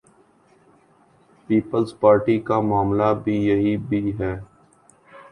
[1.49, 4.33] Peoples Party کا معاملہ بھی یہی بھی ہے۔